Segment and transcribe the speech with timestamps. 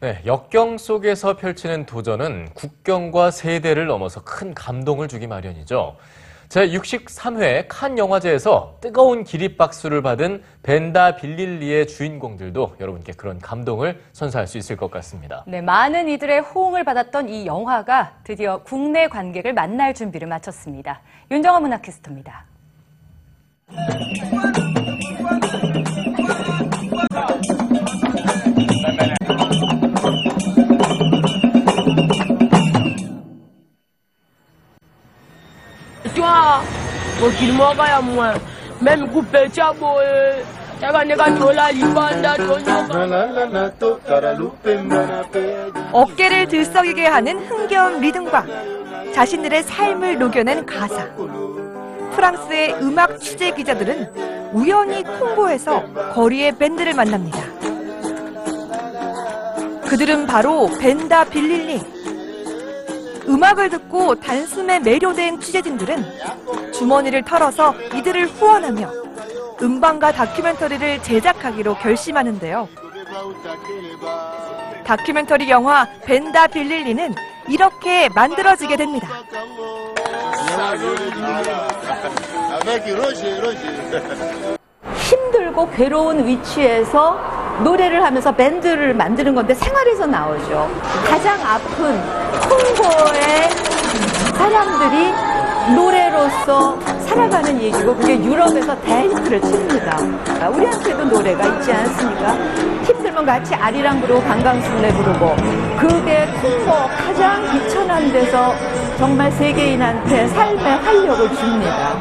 [0.00, 5.96] 네, 역경 속에서 펼치는 도전은 국경과 세대를 넘어서 큰 감동을 주기 마련이죠.
[6.48, 14.76] 제63회 칸 영화제에서 뜨거운 기립박수를 받은 벤다 빌릴리의 주인공들도 여러분께 그런 감동을 선사할 수 있을
[14.76, 15.42] 것 같습니다.
[15.46, 21.00] 네, 많은 이들의 호응을 받았던 이 영화가 드디어 국내 관객을 만날 준비를 마쳤습니다.
[21.30, 22.44] 윤정아 문화캐스터입니다.
[36.14, 36.62] Toi,
[37.22, 38.34] wakilimo kaya mwa,
[38.80, 40.44] mem kupe chabo e,
[40.80, 42.94] chaka neka tola libanda tonyoka.
[45.92, 48.44] 어깨를 들썩이게 하는 흥겨운 리듬과
[49.14, 51.06] 자신들의 삶을 녹여낸 가사.
[52.14, 55.82] 프랑스의 음악 취재 기자들은 우연히 콩고에서
[56.14, 57.38] 거리의 밴드를 만납니다.
[59.88, 61.93] 그들은 바로 벤다 빌릴리.
[63.28, 66.04] 음악을 듣고 단숨에 매료된 취재진들은
[66.72, 68.90] 주머니를 털어서 이들을 후원하며
[69.62, 72.68] 음반과 다큐멘터리를 제작하기로 결심하는데요.
[74.84, 77.14] 다큐멘터리 영화 벤다 빌릴리는
[77.48, 79.08] 이렇게 만들어지게 됩니다.
[84.94, 90.68] 힘들고 괴로운 위치에서 노래를 하면서 밴드를 만드는 건데 생활에서 나오죠.
[91.08, 92.00] 가장 아픈
[92.48, 93.50] 콩고의
[94.36, 95.12] 사람들이
[95.74, 99.96] 노래로서 살아가는 얘기고 그게 유럽에서 대히트를 칩니다.
[100.42, 102.34] 아, 우리한테도 노래가 있지 않습니까?
[102.84, 105.36] 힘들면 같이 아리랑 부르고 강강술래 부르고
[105.78, 106.72] 그게 콩고
[107.06, 108.54] 가장 비천한 데서
[108.98, 111.98] 정말 세계인한테 삶의 활력을 줍니다.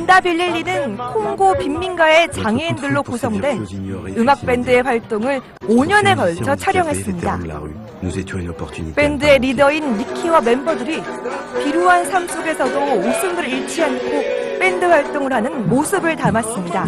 [0.00, 3.66] 벤다 빌릴리는 콩고 빈민가의 장애인들로 구성된
[4.16, 7.38] 음악 밴드의 활동을 5년에 걸쳐 촬영했습니다.
[8.96, 11.02] 밴드의 리더인 니키와 멤버들이
[11.62, 14.10] 비루한 삶 속에서도 웃음을 잃지 않고
[14.58, 16.86] 밴드 활동을 하는 모습을 담았습니다.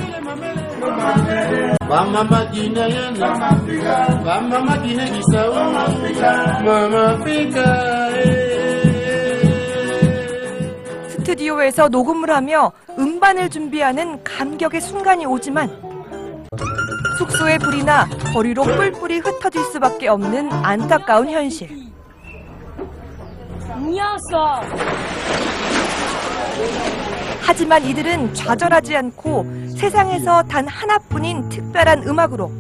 [11.33, 15.71] 스튜디오에서 녹음을 하며 음반을 준비하는 감격의 순간이 오지만
[17.19, 21.71] 숙소에 불이 나 거리로 뿔뿔이 흩어질 수밖에 없는 안타까운 현실.
[27.41, 32.51] 하지만 이들은 좌절하지 않고 세상에서 단 하나뿐인 특별한 음악으로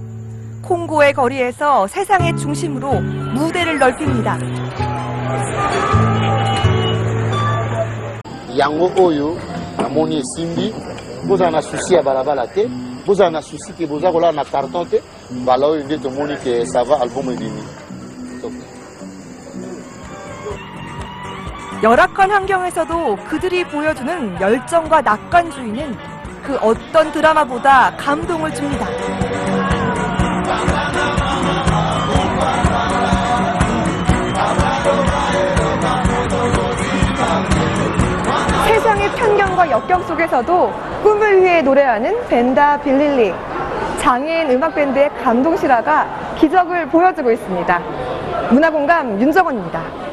[0.62, 4.38] 콩고의 거리에서 세상의 중심으로 무대를 넓힙니다.
[8.54, 9.36] Yango oyo
[9.78, 10.74] namoni esimbi
[11.26, 12.68] bozala na susi ya balabala te
[13.06, 17.00] bozala na susi ke boza kolala na carton te mbala oyo nde tomoni ke sava
[17.00, 17.62] album ebimi
[21.82, 25.96] 열악한 환경에서도 그들이 보여주는 열정과 낙관주의는
[26.44, 28.86] 그 어떤 드라마보다 감동을 줍니다.
[39.16, 43.32] 편견과 역경 속에서도 꿈을 위해 노래하는 벤다 빌릴리.
[43.98, 46.06] 장애인 음악밴드의 감동 실화가
[46.38, 47.80] 기적을 보여주고 있습니다.
[48.50, 50.11] 문화공감 윤정원입니다.